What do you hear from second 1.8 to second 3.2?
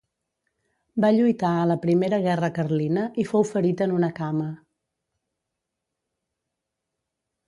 Primera Guerra Carlina